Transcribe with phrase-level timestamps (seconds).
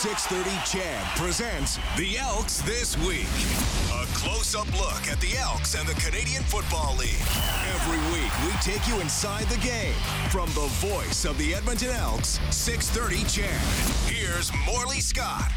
[0.00, 3.28] 630 CHED presents the Elks This Week.
[3.92, 7.20] A close up look at the Elks and the Canadian Football League.
[7.74, 9.92] Every week, we take you inside the game.
[10.30, 14.10] From the voice of the Edmonton Elks, 630 CHED.
[14.10, 15.52] Here's Morley Scott.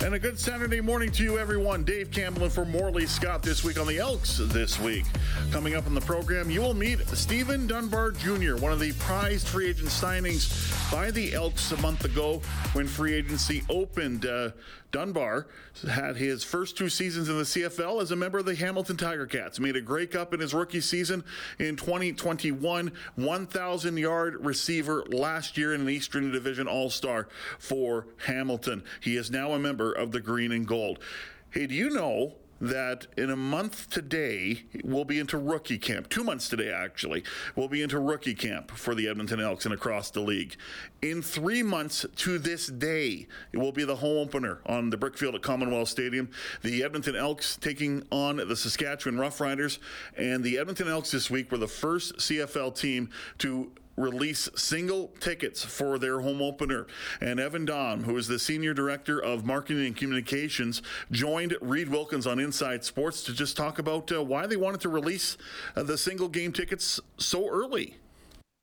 [0.00, 1.82] And a good Saturday morning to you, everyone.
[1.82, 5.04] Dave Campbell for Morley Scott this week on the Elks this week.
[5.50, 9.48] Coming up in the program, you will meet Steven Dunbar Jr., one of the prized
[9.48, 12.40] free agent signings by the Elks a month ago
[12.74, 14.24] when free agency opened.
[14.24, 14.50] Uh,
[14.90, 15.48] Dunbar
[15.86, 19.26] had his first two seasons in the CFL as a member of the Hamilton Tiger
[19.26, 19.60] Cats.
[19.60, 21.24] Made a Grey Cup in his rookie season
[21.58, 22.92] in 2021.
[23.16, 27.28] 1,000 yard receiver last year in an Eastern Division All Star
[27.58, 28.82] for Hamilton.
[29.00, 30.98] He is now a member of the Green and Gold.
[31.50, 36.08] Hey, do you know that in a month today we'll be into rookie camp.
[36.08, 37.22] Two months today, actually,
[37.56, 40.56] we'll be into rookie camp for the Edmonton Elks and across the league.
[41.02, 45.34] In three months to this day, it will be the home opener on the Brickfield
[45.34, 46.30] at Commonwealth Stadium.
[46.62, 49.78] The Edmonton Elks taking on the Saskatchewan Roughriders,
[50.16, 55.64] and the Edmonton Elks this week were the first CFL team to release single tickets
[55.64, 56.86] for their home opener.
[57.20, 62.26] And Evan Daum, who is the Senior Director of Marketing and Communications, joined Reid Wilkins
[62.26, 65.36] on Inside Sports to just talk about uh, why they wanted to release
[65.76, 67.96] uh, the single game tickets so early.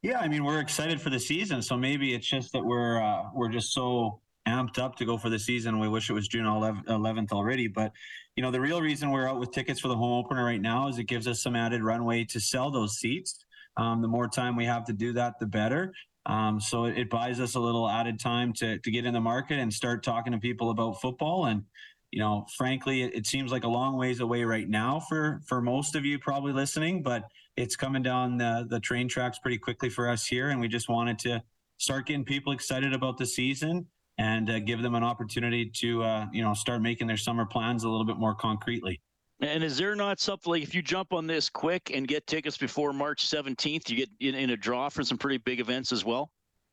[0.02, 3.24] Yeah, I mean, we're excited for the season, so maybe it's just that we're uh,
[3.34, 5.80] we're just so amped up to go for the season.
[5.80, 7.92] We wish it was June 11th already, but
[8.36, 10.88] you know, the real reason we're out with tickets for the home opener right now
[10.90, 13.45] is it gives us some added runway to sell those seats.
[13.78, 15.94] Um, the more time we have to do that, the better.
[16.26, 19.22] Um, so it, it, buys us a little added time to to get in the
[19.22, 21.46] market and start talking to people about football.
[21.46, 21.64] And
[22.12, 25.62] you know, frankly, it, it, seems like a long ways away right now for for
[25.62, 27.26] most of you probably listening, but
[27.58, 30.90] it's coming down the the train tracks pretty quickly for us here, and we just
[30.90, 31.44] wanted to
[31.78, 33.86] start getting people excited about the season
[34.18, 37.84] and uh, give them an opportunity to uh, you know start making their summer plans
[37.84, 39.00] a little bit more concretely.
[39.42, 42.58] And is there not something like if you jump on this quick and get tickets
[42.58, 46.06] before March 17th, you get in, in a draw for some pretty big events as
[46.06, 46.32] well?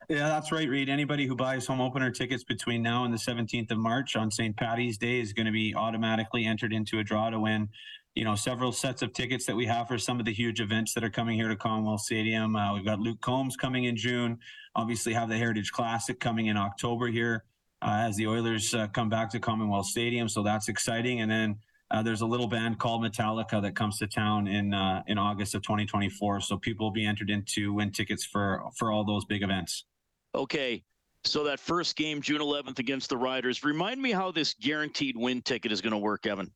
[0.09, 0.89] Yeah, that's right, Reid.
[0.89, 4.57] Anybody who buys home opener tickets between now and the 17th of March on St.
[4.57, 7.69] Patty's Day is going to be automatically entered into a draw to win,
[8.15, 10.93] you know, several sets of tickets that we have for some of the huge events
[10.95, 12.57] that are coming here to Commonwealth Stadium.
[12.57, 14.39] Uh, we've got Luke Combs coming in June.
[14.75, 17.45] Obviously, have the Heritage Classic coming in October here
[17.81, 20.29] uh, as the Oilers uh, come back to Commonwealth Stadium.
[20.29, 21.21] So that's exciting.
[21.21, 21.57] And then
[21.93, 25.55] uh, there's a little band called Metallica that comes to town in uh, in August
[25.55, 26.41] of 2024.
[26.41, 29.85] So people will be entered into win tickets for for all those big events.
[30.35, 30.83] Okay.
[31.25, 33.63] So that first game, June 11th against the Riders.
[33.63, 36.51] Remind me how this guaranteed win ticket is going to work, Evan.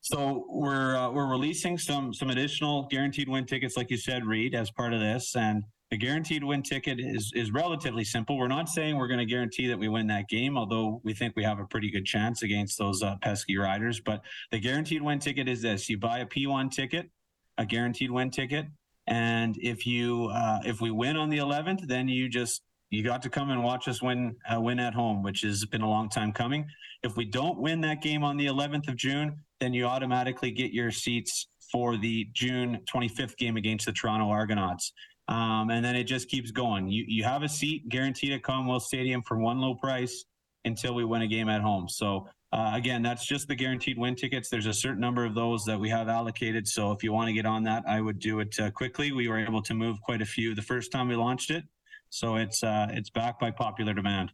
[0.00, 4.54] So we're uh, we're releasing some some additional guaranteed win tickets, like you said, Reid,
[4.54, 8.36] as part of this, and the guaranteed win ticket is is relatively simple.
[8.36, 11.34] We're not saying we're going to guarantee that we win that game, although we think
[11.34, 14.00] we have a pretty good chance against those uh, pesky riders.
[14.00, 17.08] But the guaranteed win ticket is this: you buy a P1 ticket,
[17.56, 18.66] a guaranteed win ticket,
[19.06, 23.22] and if you uh, if we win on the 11th, then you just you got
[23.22, 26.10] to come and watch us win uh, win at home, which has been a long
[26.10, 26.66] time coming.
[27.02, 30.72] If we don't win that game on the 11th of June, then you automatically get
[30.72, 34.92] your seats for the June 25th game against the Toronto Argonauts.
[35.28, 36.88] Um, and then it just keeps going.
[36.88, 40.24] You you have a seat guaranteed at Commonwealth Stadium for one low price
[40.64, 41.88] until we win a game at home.
[41.88, 44.48] So uh, again, that's just the guaranteed win tickets.
[44.48, 46.66] There's a certain number of those that we have allocated.
[46.66, 49.12] So if you want to get on that, I would do it uh, quickly.
[49.12, 51.64] We were able to move quite a few the first time we launched it,
[52.08, 54.32] so it's uh, it's back by popular demand.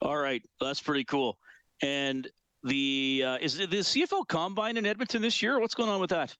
[0.00, 1.36] All right, that's pretty cool.
[1.82, 2.28] And
[2.62, 5.58] the uh, is the CFL Combine in Edmonton this year?
[5.58, 6.36] What's going on with that?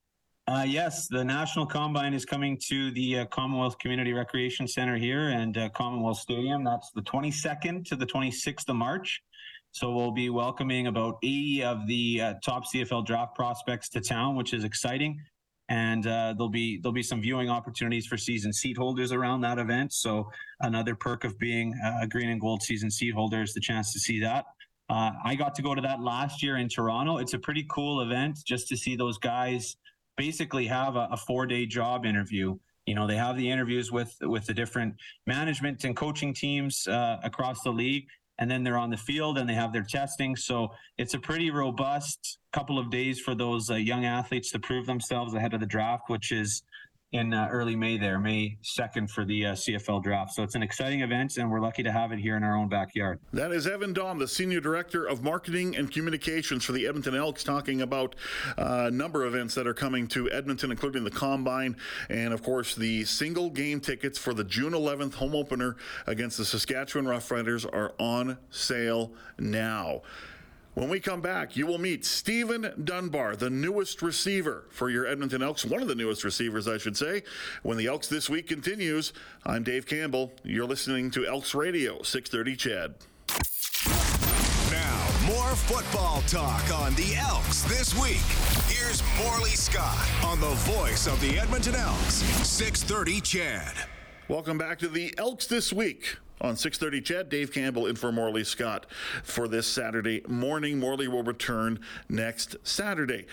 [0.49, 5.29] Uh, yes, the National Combine is coming to the uh, Commonwealth Community Recreation Center here
[5.29, 6.65] and uh, Commonwealth Stadium.
[6.65, 9.23] That's the 22nd to the 26th of March.
[9.71, 14.35] So we'll be welcoming about 80 of the uh, top CFL draft prospects to town,
[14.35, 15.21] which is exciting.
[15.69, 19.59] And uh, there'll be there'll be some viewing opportunities for season seat holders around that
[19.59, 19.93] event.
[19.93, 20.29] So
[20.61, 24.01] another perk of being a green and gold season seat holder is the chance to
[24.01, 24.45] see that.
[24.91, 27.19] Uh, I got to go to that last year in Toronto.
[27.19, 29.77] It's a pretty cool event just to see those guys
[30.17, 32.57] basically have a, a four day job interview.
[32.87, 34.95] You know, they have the interviews with with the different
[35.27, 38.07] management and coaching teams uh, across the league,
[38.39, 40.35] and then they're on the field and they have their testing.
[40.37, 44.87] So it's a pretty robust couple of days for those uh, young athletes to prove
[44.87, 46.63] themselves ahead of the draft, which is
[47.13, 50.33] in uh, early May there, May 2nd for the uh, CFL draft.
[50.33, 52.69] So it's an exciting event, and we're lucky to have it here in our own
[52.69, 53.21] backyard.
[53.33, 57.45] That is Evan Daum, the Senior Director of Marketing and Communications for the Edmonton Elks,
[57.45, 58.17] talking about
[58.57, 61.77] uh, a number of events that are coming to Edmonton, including the Combine
[62.09, 65.77] and, of course, the single game tickets for the June 11th home opener
[66.07, 70.01] against the Saskatchewan Roughriders are on sale now.
[70.75, 75.43] When we come back, you will meet Steven Dunbar, the newest receiver for your Edmonton
[75.43, 77.25] Elks, one of the newest receivers, I should say.
[77.63, 79.13] When the Elks this week continues,
[79.45, 80.33] I'm Dave Campbell.
[80.45, 82.95] You're listening to Elks Radio, 630 CHED.
[84.71, 88.23] Now, more football talk on the Elks this week.
[88.67, 94.02] Here's Morley Scott on the voice of the Edmonton Elks, 630 CHED.
[94.33, 98.45] Welcome back to the Elks this week on 6:30 CHED, Dave Campbell in for Morley
[98.45, 98.87] Scott
[99.23, 100.79] for this Saturday morning.
[100.79, 103.27] Morley will return next Saturday.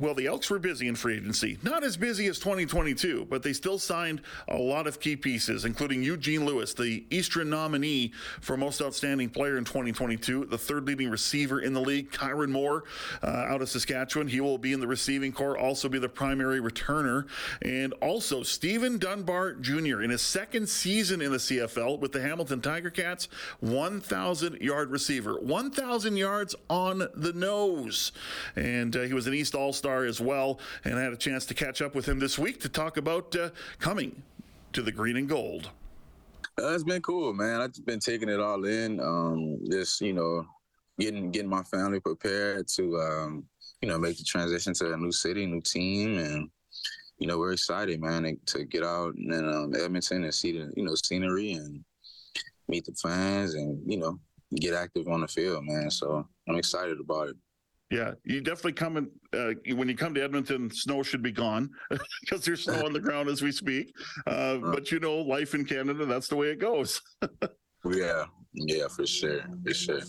[0.00, 1.58] Well, the Elks were busy in free agency.
[1.64, 6.04] Not as busy as 2022, but they still signed a lot of key pieces, including
[6.04, 11.60] Eugene Lewis, the Eastern nominee for most outstanding player in 2022, the third leading receiver
[11.60, 12.84] in the league, Kyran Moore,
[13.24, 14.28] uh, out of Saskatchewan.
[14.28, 17.26] He will be in the receiving corps, also be the primary returner.
[17.60, 20.02] And also, Steven Dunbar Jr.
[20.02, 23.28] in his second season in the CFL with the Hamilton Tiger Cats,
[23.58, 28.12] 1,000 yard receiver, 1,000 yards on the nose.
[28.54, 31.44] And uh, he was an East All Star as well, and I had a chance
[31.46, 34.22] to catch up with him this week to talk about uh, coming
[34.72, 35.70] to the green and gold.
[36.60, 37.60] Uh, it's been cool, man.
[37.60, 39.00] I've been taking it all in.
[39.00, 40.44] Um, just you know,
[40.98, 43.44] getting getting my family prepared to um,
[43.80, 46.50] you know make the transition to a new city, new team, and
[47.18, 50.84] you know we're excited, man, to get out in um, Edmonton and see the you
[50.84, 51.84] know scenery and
[52.66, 54.18] meet the fans and you know
[54.56, 55.90] get active on the field, man.
[55.90, 57.36] So I'm excited about it.
[57.90, 61.70] Yeah, you definitely come in, uh, when you come to Edmonton, snow should be gone
[62.20, 63.94] because there's snow on the ground as we speak.
[64.26, 67.00] Uh, but you know, life in Canada, that's the way it goes.
[67.90, 70.00] yeah, yeah, for sure, for sure.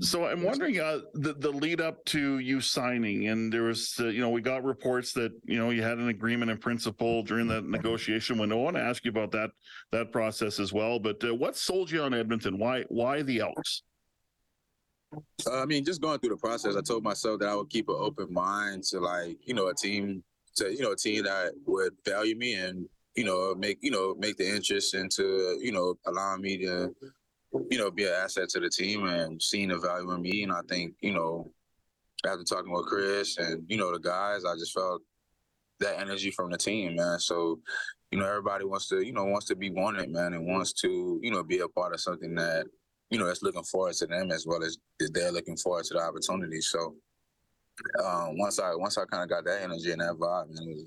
[0.00, 4.06] So I'm wondering uh, the the lead up to you signing, and there was, uh,
[4.06, 7.48] you know, we got reports that you know you had an agreement in principle during
[7.48, 8.60] that negotiation window.
[8.60, 9.50] I want to ask you about that
[9.90, 11.00] that process as well.
[11.00, 12.58] But uh, what sold you on Edmonton?
[12.58, 13.82] Why why the Elks?
[15.46, 17.88] Uh, I mean, just going through the process, I told myself that I would keep
[17.88, 20.22] an open mind to like, you know, a team
[20.56, 24.14] to, you know, a team that would value me and, you know, make, you know,
[24.18, 26.94] make the interest into, you know, allowing me to,
[27.70, 30.42] you know, be an asset to the team and seeing the value in me.
[30.42, 31.50] And I think, you know,
[32.26, 35.02] after talking with Chris and, you know, the guys, I just felt
[35.80, 37.18] that energy from the team, man.
[37.18, 37.60] So,
[38.10, 41.20] you know, everybody wants to, you know, wants to be wanted, man, and wants to,
[41.22, 42.66] you know, be a part of something that
[43.10, 44.78] you know, that's looking forward to them as well as
[45.12, 46.60] they're looking forward to the opportunity.
[46.60, 46.94] So
[48.04, 50.74] um, once I once I kind of got that energy and that vibe, man, it
[50.74, 50.84] was,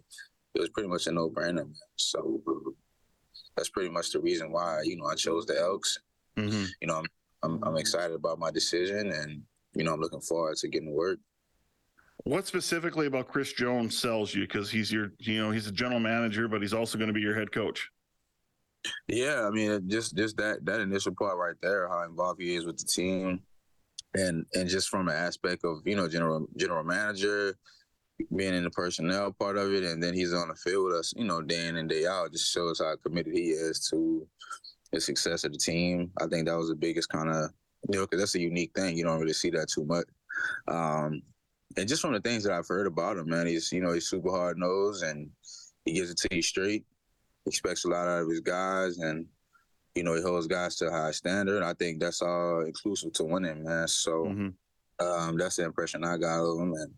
[0.55, 1.67] it was pretty much a no brainer.
[1.95, 2.41] So
[3.55, 5.97] that's pretty much the reason why you know I chose the Elks.
[6.37, 6.65] Mm-hmm.
[6.81, 7.05] You know, I'm,
[7.43, 9.41] I'm I'm excited about my decision, and
[9.73, 11.19] you know I'm looking forward to getting to work.
[12.23, 14.41] What specifically about Chris Jones sells you?
[14.41, 17.21] Because he's your, you know, he's a general manager, but he's also going to be
[17.21, 17.89] your head coach.
[19.07, 22.65] Yeah, I mean, just just that that initial part right there, how involved he is
[22.65, 23.41] with the team,
[24.13, 27.55] and and just from an aspect of you know general general manager,
[28.35, 31.13] being in the personnel part of it, and then he's on the field with us,
[31.15, 34.27] you know, day in and day out, just shows how committed he is to
[34.91, 36.11] the success of the team.
[36.19, 37.51] I think that was the biggest kind of
[37.89, 38.97] you know because that's a unique thing.
[38.97, 40.05] You don't really see that too much.
[40.67, 41.21] Um,
[41.77, 44.07] and just from the things that I've heard about him, man, he's you know he's
[44.07, 45.29] super hard nosed and
[45.85, 46.85] he gives it to you straight
[47.45, 49.25] expects a lot out of his guys, and
[49.95, 51.63] you know he holds guys to a high standard.
[51.63, 53.87] I think that's all inclusive to winning, man.
[53.87, 55.05] So mm-hmm.
[55.05, 56.93] um, that's the impression I got of him, and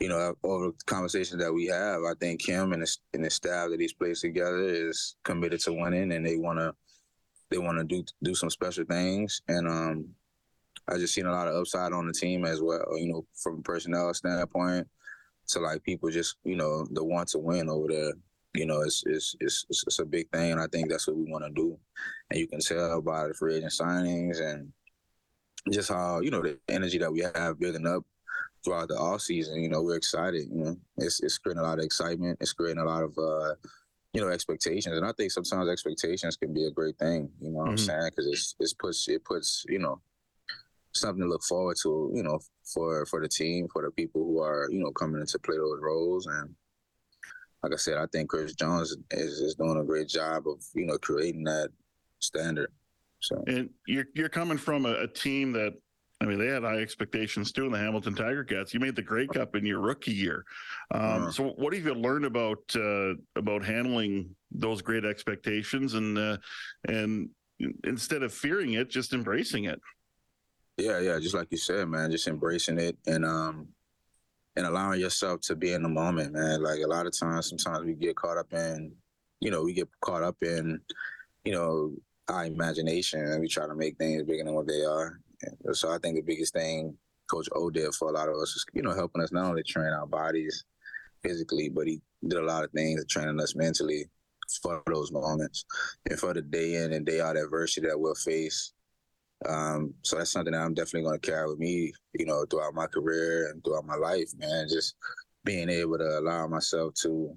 [0.00, 3.30] you know over the conversations that we have, I think him and his, and the
[3.30, 6.74] staff that he's placed together is committed to winning, and they want to
[7.50, 10.08] they want to do do some special things, and um,
[10.88, 12.98] I just seen a lot of upside on the team as well.
[12.98, 14.88] You know, from a personnel standpoint,
[15.48, 18.12] to like people just you know the want to win over there
[18.54, 21.30] you know, it's it's it's it's a big thing, and I think that's what we
[21.30, 21.78] want to do.
[22.30, 24.72] And you can tell by the free agent signings and
[25.70, 28.04] just how you know the energy that we have building up
[28.64, 29.62] throughout the off season.
[29.62, 30.48] You know, we're excited.
[30.50, 32.38] You know, it's it's creating a lot of excitement.
[32.40, 33.54] It's creating a lot of uh,
[34.12, 37.30] you know expectations, and I think sometimes expectations can be a great thing.
[37.40, 37.70] You know what mm-hmm.
[37.70, 38.10] I'm saying?
[38.10, 40.00] Because it's it's puts it puts you know
[40.94, 42.10] something to look forward to.
[42.14, 42.38] You know,
[42.74, 45.80] for for the team, for the people who are you know coming into play those
[45.80, 46.54] roles and
[47.62, 50.86] like I said, I think Chris Jones is, is doing a great job of you
[50.86, 51.70] know creating that
[52.20, 52.72] standard.
[53.20, 55.74] So and you're you're coming from a, a team that
[56.22, 58.72] I mean, they had high expectations too in the Hamilton Tiger Cats.
[58.72, 60.44] You made the Grey Cup in your rookie year.
[60.92, 61.30] Um, Uh.
[61.32, 66.36] So, what have you learned about uh, about handling those great expectations and uh,
[66.88, 67.28] and
[67.84, 69.80] instead of fearing it, just embracing it?
[70.76, 73.68] Yeah, yeah, just like you said, man, just embracing it and um
[74.56, 76.62] and allowing yourself to be in the moment, man.
[76.62, 78.92] Like a lot of times, sometimes we get caught up in,
[79.40, 80.80] you know, we get caught up in,
[81.44, 81.92] you know,
[82.28, 85.18] our imagination and we try to make things bigger than what they are.
[85.64, 86.96] And so I think the biggest thing
[87.30, 89.62] Coach O did for a lot of us is, you know, helping us not only
[89.62, 90.64] train our bodies
[91.22, 94.06] physically, but he did a lot of things training us mentally
[94.62, 95.64] for those moments
[96.10, 98.74] and for the day in and day out adversity that we'll face.
[99.48, 102.74] Um, so that's something that I'm definitely going to carry with me, you know, throughout
[102.74, 104.68] my career and throughout my life, man.
[104.68, 104.94] Just
[105.44, 107.36] being able to allow myself to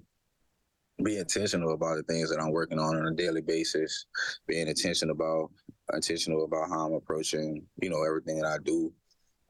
[1.02, 4.06] be intentional about the things that I'm working on on a daily basis,
[4.46, 5.50] being intentional about
[5.92, 8.92] intentional about how I'm approaching, you know, everything that I do,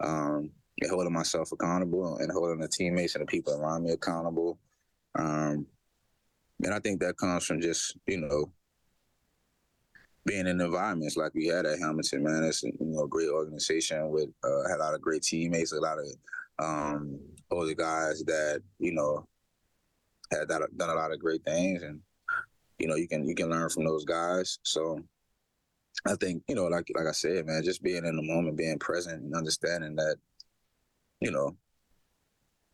[0.01, 4.59] um, and holding myself accountable and holding the teammates and the people around me accountable.
[5.19, 5.67] Um,
[6.63, 8.51] and I think that comes from just, you know,
[10.27, 12.45] being in environments like we had at Hamilton, man.
[12.45, 15.81] It's you know a great organization with uh, had a lot of great teammates, a
[15.81, 16.07] lot of
[16.59, 17.19] um,
[17.51, 19.27] older guys that you know
[20.33, 22.01] had done, done a lot of great things, and
[22.79, 24.59] you know you can you can learn from those guys.
[24.65, 25.01] So
[26.07, 28.81] I think you know like like I said, man, just being in the moment, being
[28.81, 30.17] present, and understanding that
[31.21, 31.57] you know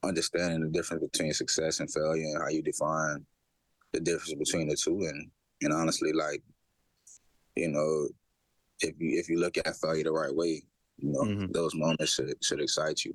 [0.02, 3.25] understanding the difference between success and failure and how you define
[3.92, 5.30] the difference between the two, and
[5.61, 6.42] and honestly, like
[7.56, 8.09] you know,
[8.80, 10.62] if you if you look at failure the right way,
[10.99, 11.52] you know, Mhm.
[11.52, 13.14] those moments should should excite you.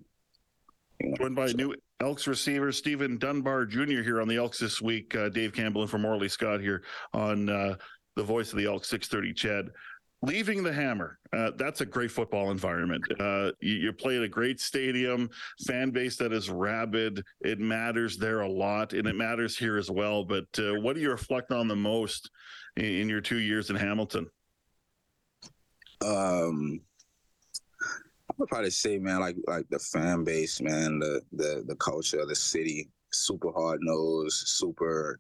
[1.00, 1.16] you know?
[1.18, 4.02] Joined by So- new Elks receiver Steven Dunbar Jr.
[4.02, 5.16] here on the Elks this week.
[5.16, 7.76] Uh, Dave Campbell and from Morley Scott here on uh,
[8.16, 9.72] the voice of the Elks 630 CHED.
[10.24, 13.04] Leaving the Hammer, uh, that's a great football environment.
[13.20, 15.30] Uh, you, you play at a great stadium,
[15.68, 17.24] fan base that is rabid.
[17.42, 20.24] It matters there a lot, and it matters here as well.
[20.26, 22.32] But uh, what do you reflect on the most
[22.78, 24.30] in, in your two years in Hamilton?
[26.06, 26.80] Um,
[28.30, 32.20] I would probably say, man, like like the fan base, man, the the the culture
[32.20, 35.20] of the city, super hard nosed, super,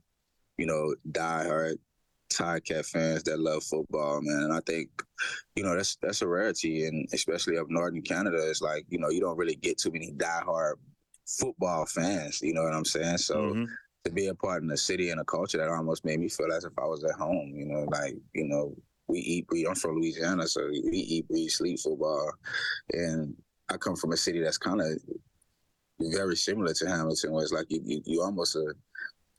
[0.58, 1.78] you know, diehard
[2.30, 4.44] tie Cat fans that love football, man.
[4.44, 4.90] And I think,
[5.56, 9.00] you know, that's that's a rarity, and especially up north in Canada, it's like you
[9.00, 10.74] know you don't really get too many diehard
[11.26, 12.42] football fans.
[12.42, 13.18] You know what I'm saying?
[13.18, 13.68] So Mhm.
[14.08, 16.52] To be a part in a city and a culture that almost made me feel
[16.52, 17.54] as if I was at home.
[17.56, 18.76] You know, like you know,
[19.08, 22.32] we eat, We I'm from Louisiana, so we eat, we sleep football,
[22.94, 23.36] and
[23.70, 24.88] I come from a city that's kind of
[26.00, 28.74] very similar to Hamilton, where it's like you you, you almost a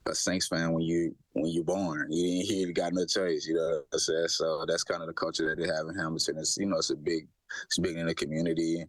[0.07, 2.09] a Saints fan when you when you're born.
[2.11, 3.47] You didn't hear you got no choice.
[3.47, 4.29] You know what I'm saying?
[4.29, 6.39] So that's kind of the culture that they have in Hamilton.
[6.39, 7.29] It's you know it's a big
[7.65, 8.85] it's big in the community.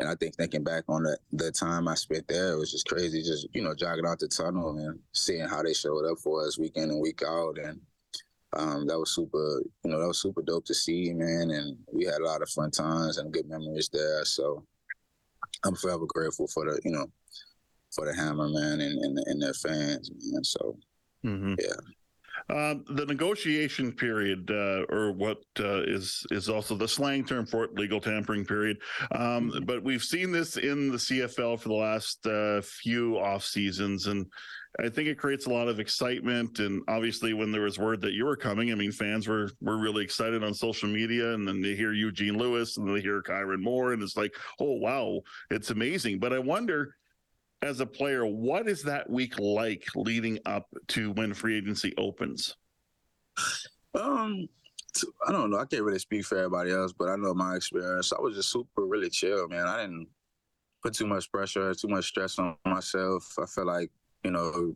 [0.00, 2.88] And I think thinking back on the, the time I spent there, it was just
[2.88, 3.22] crazy.
[3.22, 6.58] Just you know, jogging out the tunnel and seeing how they showed up for us
[6.58, 7.80] week in and week out, and
[8.54, 9.62] um, that was super.
[9.84, 11.50] You know, that was super dope to see, man.
[11.50, 14.24] And we had a lot of fun times and good memories there.
[14.24, 14.64] So
[15.64, 17.06] I'm forever grateful for the you know
[17.94, 20.42] for the Hammer, man, and and, and their fans, man.
[20.42, 20.76] So
[21.24, 21.54] Mm-hmm.
[21.58, 21.76] Yeah.
[22.50, 27.64] Um, the negotiation period, uh, or what uh, is is also the slang term for
[27.64, 28.78] it, legal tampering period.
[29.12, 29.66] Um, Mhm.
[29.66, 34.26] But we've seen this in the CFL for the last uh, few off seasons, and
[34.78, 36.58] I think it creates a lot of excitement.
[36.60, 39.78] And obviously, when there was word that you were coming, I mean, fans were were
[39.78, 43.60] really excited on social media, and then they hear Eugene Lewis, and they hear Kyran
[43.62, 46.18] Moore, and it's like, oh wow, it's amazing.
[46.18, 46.96] But I wonder
[47.62, 52.56] as a player, what is that week like leading up to when free agency opens?
[53.94, 54.48] Um,
[55.26, 55.58] I don't know.
[55.58, 58.12] I can't really speak for everybody else, but I know my experience.
[58.12, 59.66] I was just super really chill, man.
[59.66, 60.08] I didn't
[60.82, 63.34] put too much pressure, too much stress on myself.
[63.38, 63.90] I feel like
[64.24, 64.74] you know,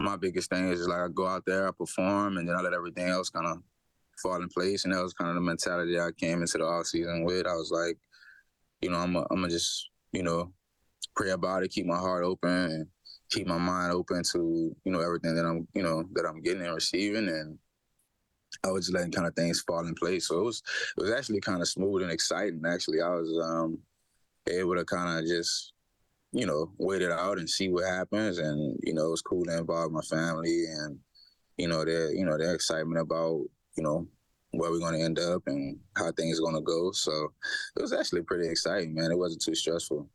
[0.00, 2.74] my biggest thing is like I go out there, I perform, and then I let
[2.74, 3.58] everything else kind of
[4.20, 4.84] fall in place.
[4.84, 7.46] And that was kind of the mentality I came into the off season with.
[7.46, 7.98] I was like,
[8.80, 10.52] you know, I'm gonna just you know
[11.14, 12.86] pray about it, keep my heart open, and
[13.30, 16.62] keep my mind open to you know everything that I'm you know that I'm getting
[16.62, 17.58] and receiving and.
[18.64, 20.28] I was just letting kind of things fall in place.
[20.28, 20.62] So it was
[20.98, 22.62] it was actually kind of smooth and exciting.
[22.66, 23.78] Actually, I was um,
[24.46, 25.72] able to kind of just
[26.32, 28.38] you know wait it out and see what happens.
[28.38, 30.98] And you know it was cool to involve my family and
[31.56, 33.40] you know their you know their excitement about
[33.76, 34.06] you know
[34.52, 36.92] where we're going to end up and how things are going to go.
[36.92, 37.32] So
[37.76, 39.10] it was actually pretty exciting, man.
[39.10, 40.08] It wasn't too stressful.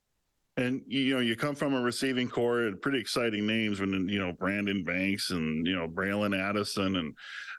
[0.58, 4.20] And you know, you come from a receiving core and pretty exciting names when you
[4.20, 7.14] know Brandon Banks and you know Bralon Addison and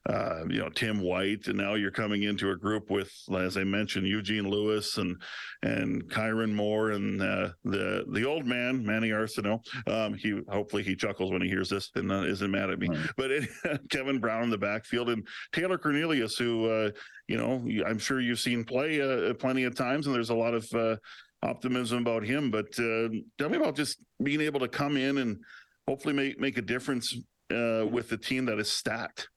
[0.08, 3.62] uh, you know Tim White, and now you're coming into a group with, as I
[3.62, 5.20] mentioned, Eugene Lewis and
[5.62, 9.60] and Kyran Moore and uh, the the old man Manny Arceneaux.
[9.86, 12.88] Um, he hopefully he chuckles when he hears this and uh, isn't mad at me.
[12.88, 13.10] Right.
[13.16, 13.48] But it,
[13.90, 16.90] Kevin Brown in the backfield and Taylor Cornelius, who uh,
[17.28, 20.54] you know I'm sure you've seen play uh, plenty of times, and there's a lot
[20.54, 20.96] of uh,
[21.42, 22.50] optimism about him.
[22.50, 25.38] But uh, tell me about just being able to come in and
[25.86, 27.16] hopefully make make a difference
[27.52, 29.28] uh, with the team that is stacked.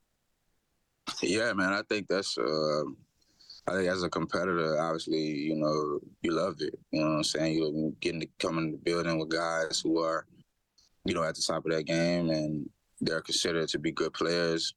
[1.21, 1.73] Yeah, man.
[1.73, 2.37] I think that's.
[2.37, 2.83] Uh,
[3.67, 6.73] I think as a competitor, obviously, you know, you love it.
[6.91, 7.57] You know what I'm saying?
[7.57, 10.25] You're getting to come in the building with guys who are,
[11.05, 12.67] you know, at the top of their game, and
[13.01, 14.73] they're considered to be good players,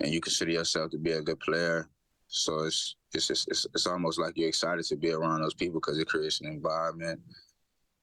[0.00, 1.88] and you consider yourself to be a good player.
[2.34, 5.98] So it's it's it's, it's almost like you're excited to be around those people because
[5.98, 7.20] it creates an environment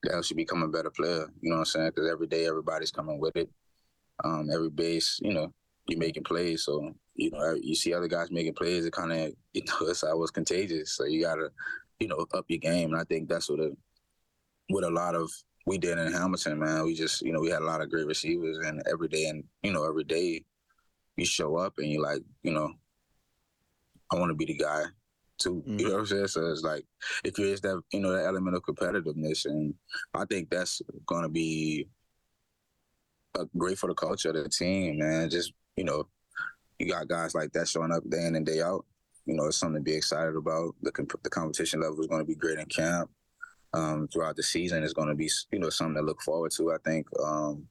[0.03, 1.29] that helps you become a better player.
[1.41, 1.87] You know what I'm saying?
[1.89, 3.49] Because every day everybody's coming with it.
[4.23, 5.53] Um, every base, you know,
[5.87, 6.63] you're making plays.
[6.63, 8.85] So you know, you see other guys making plays.
[8.85, 10.93] It kind of, you know, it's always contagious.
[10.93, 11.49] So you gotta,
[11.99, 12.93] you know, up your game.
[12.93, 13.71] And I think that's what a,
[14.69, 15.29] what a lot of
[15.65, 16.85] we did in Hamilton, man.
[16.85, 19.43] We just, you know, we had a lot of great receivers, and every day, and
[19.61, 20.45] you know, every day,
[21.17, 22.71] you show up and you're like, you know,
[24.11, 24.83] I want to be the guy
[25.37, 25.63] too.
[25.67, 25.79] Mhm.
[25.79, 26.27] You know what I'm saying?
[26.27, 26.85] So it's like
[27.23, 29.73] it creates that, you know, that element of competitiveness, and
[30.13, 31.87] I think that's gonna be
[33.39, 35.29] uh, great for the culture of the team, man.
[35.29, 36.07] Just you know,
[36.79, 38.85] you got guys like that showing up day in and day out.
[39.25, 40.75] You know, it's something to be excited about.
[40.81, 43.09] The comp- the competition level is going to be great in camp.
[43.73, 46.73] Um, throughout the season, is going to be you know something to look forward to.
[46.73, 47.07] I think.
[47.23, 47.67] Um,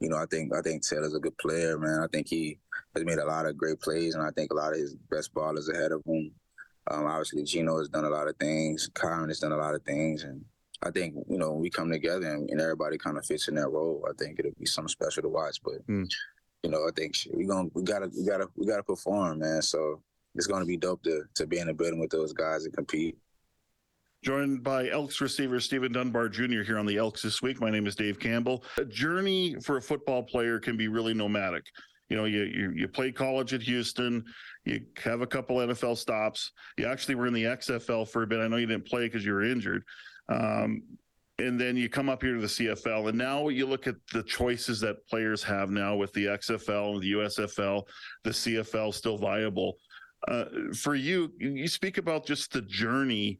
[0.00, 2.00] you know, I think I think Taylor's a good player, man.
[2.02, 2.58] I think he
[2.94, 5.34] has made a lot of great plays, and I think a lot of his best
[5.34, 6.32] ballers ahead of him.
[6.90, 8.88] Um, obviously, Gino has done a lot of things.
[8.94, 10.44] Kyran has done a lot of things, and
[10.82, 13.68] I think you know we come together and, and everybody kind of fits in that
[13.68, 14.06] role.
[14.08, 15.60] I think it'll be something special to watch.
[15.62, 16.08] But Mm.
[16.62, 19.62] you know, I think we gonna we gotta we gotta we gotta perform, man.
[19.62, 20.00] So
[20.34, 23.18] it's gonna be dope to to be in the building with those guys and compete.
[24.24, 26.62] Joined by Elks receiver Steven Dunbar Jr.
[26.62, 27.60] here on the Elks this week.
[27.60, 28.64] My name is Dave Campbell.
[28.76, 31.64] A journey for a football player can be really nomadic.
[32.08, 34.24] You know, you you, you play college at Houston,
[34.64, 36.50] you have a couple NFL stops.
[36.76, 38.40] You actually were in the XFL for a bit.
[38.40, 39.84] I know you didn't play because you were injured.
[40.28, 40.82] Um,
[41.38, 44.24] and then you come up here to the CFL, and now you look at the
[44.24, 47.84] choices that players have now with the XFL, the USFL,
[48.24, 49.76] the CFL still viable.
[50.26, 50.46] Uh,
[50.76, 53.38] for you, you speak about just the journey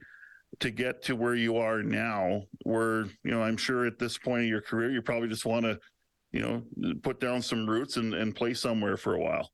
[0.61, 4.43] to get to where you are now where you know i'm sure at this point
[4.43, 5.79] in your career you probably just want to
[6.33, 6.63] you know
[7.03, 9.51] put down some roots and, and play somewhere for a while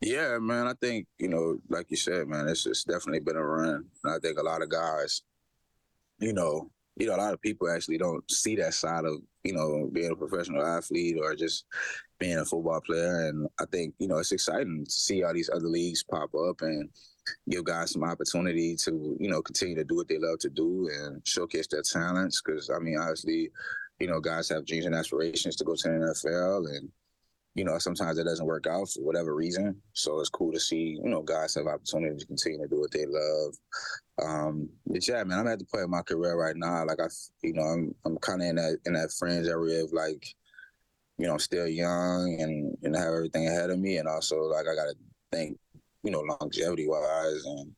[0.00, 0.66] Yeah, man.
[0.66, 3.84] I think you know, like you said, man, it's it's definitely been a run.
[4.04, 5.22] And I think a lot of guys,
[6.18, 9.54] you know, you know, a lot of people actually don't see that side of you
[9.54, 11.64] know being a professional athlete or just
[12.18, 13.28] being a football player.
[13.28, 16.60] And I think you know it's exciting to see all these other leagues pop up
[16.62, 16.88] and
[17.48, 20.88] give guys some opportunity to you know continue to do what they love to do
[20.92, 22.42] and showcase their talents.
[22.42, 23.50] Because I mean, obviously,
[23.98, 26.90] you know, guys have dreams and aspirations to go to the NFL and
[27.54, 29.76] you know, sometimes it doesn't work out for whatever reason.
[29.92, 32.90] So it's cool to see, you know, guys have opportunity to continue to do what
[32.92, 33.54] they love.
[34.22, 36.86] Um, but yeah, man, I'm at the point of my career right now.
[36.86, 37.08] Like I,
[37.42, 40.26] you know, I'm I'm kind of in that in that fringe area of like,
[41.18, 44.66] you know, I'm still young and and have everything ahead of me, and also like
[44.66, 44.94] I gotta
[45.30, 45.58] think,
[46.02, 47.72] you know, longevity wise and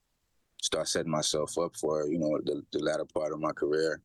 [0.62, 4.00] start setting myself up for you know the, the latter part of my career.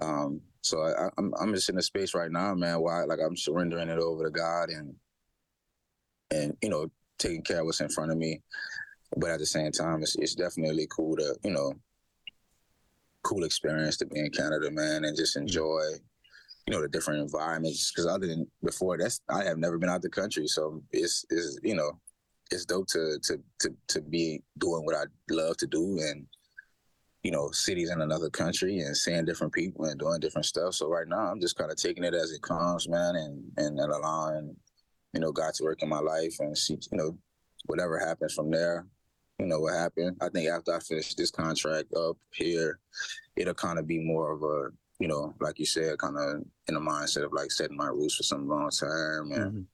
[0.00, 2.80] Um, so I, I'm I'm just in a space right now, man.
[2.80, 4.94] Why like I'm surrendering it over to God and
[6.32, 8.40] and you know taking care of what's in front of me.
[9.16, 11.72] But at the same time, it's it's definitely cool to you know
[13.22, 15.82] cool experience to be in Canada, man, and just enjoy
[16.66, 17.92] you know the different environments.
[17.92, 21.60] Because other than before, that's I have never been out the country, so it's is
[21.62, 21.92] you know
[22.52, 26.26] it's dope to to to to be doing what I love to do and
[27.22, 30.74] you know, cities in another country and seeing different people and doing different stuff.
[30.74, 33.78] So right now I'm just kind of taking it as it comes, man, and, and
[33.78, 34.56] and allowing,
[35.12, 37.16] you know, God to work in my life and see, you know,
[37.66, 38.86] whatever happens from there,
[39.38, 40.16] you know, what happened.
[40.20, 42.80] I think after I finish this contract up here,
[43.36, 46.74] it'll kind of be more of a, you know, like you said, kind of in
[46.74, 49.66] the mindset of like setting my roots for some long time and Mhm.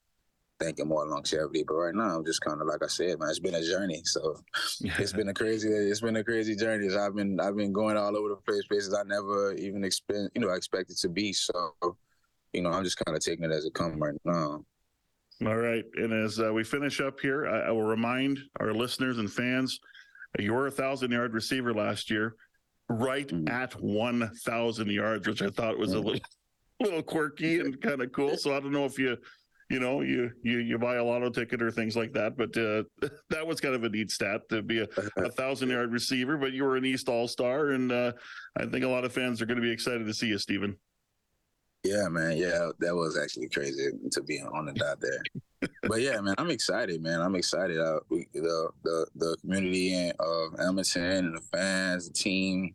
[0.60, 1.64] Thinking more longevity.
[1.66, 4.02] But right now I'm just kind of like I said, man, it's been a journey.
[4.04, 4.36] So
[4.82, 8.16] it's been a crazy it's been a crazy journey i've been i've been going all
[8.16, 11.52] over the place places i never even expect you know expected to be so
[12.52, 14.62] you know i'm just kind of taking it as it comes right now
[15.46, 15.84] All right.
[15.96, 19.78] And as uh, we finish up here, I, I will remind our listeners and fans
[20.38, 22.34] you were a thousand yard receiver last year.
[22.88, 23.48] right Mhm.
[23.50, 26.04] at 1,000 yards, which I thought was a Mhm.
[26.04, 26.20] little,
[26.80, 28.36] little quirky and kind of cool.
[28.36, 29.16] So I don't know if you,
[29.70, 32.84] you know, you you you buy a lotto ticket or things like that, but uh,
[33.30, 36.36] that was kind of a neat stat to be a, a thousand yard receiver.
[36.36, 38.12] But you were an East All Star, and uh,
[38.56, 40.76] I think a lot of fans are going to be excited to see you, Steven.
[41.84, 42.36] Yeah, man.
[42.36, 45.70] Yeah, that was actually crazy to be on the dot there.
[45.82, 47.20] but yeah, man, I'm excited, man.
[47.20, 47.78] I'm excited.
[47.78, 52.74] Uh, we, the the the community of Edmonton and the fans, the team,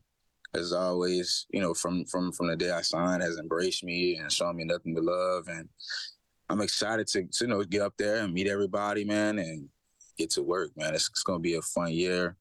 [0.54, 4.32] as always, you know, from from from the day I signed, has embraced me and
[4.32, 5.48] shown me nothing but love.
[5.48, 5.68] And
[6.54, 9.68] I'm excited to, to you know get up there and meet everybody, man, and
[10.18, 10.94] get to work, man.
[10.94, 12.38] It's, it's gonna be a fun year.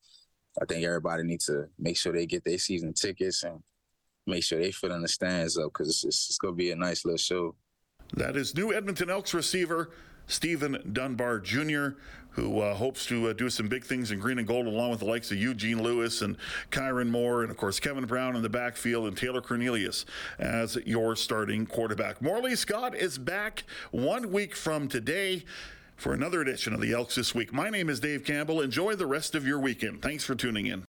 [0.60, 3.62] I think everybody needs to make sure they get their season tickets and
[4.26, 6.72] make sure they fit in the stands up because it's, it's, it's going to be
[6.72, 7.54] a nice little show.
[8.14, 9.92] That is new Edmonton Elks receiver
[10.26, 11.96] Steven Dunbar Jr.,
[12.32, 15.00] who uh, hopes to uh, do some big things in green and gold, along with
[15.00, 16.36] the likes of Eugene Lewis and
[16.70, 20.04] Kyran Moore, and of course Kevin Brown in the backfield and Taylor Cornelius
[20.38, 22.22] as your starting quarterback.
[22.22, 25.44] Morley Scott is back one week from today.
[25.94, 27.52] For another edition of the Elks This Week.
[27.52, 28.60] My name is Dave Campbell.
[28.60, 30.02] Enjoy the rest of your weekend.
[30.02, 30.80] Thanks for tuning in.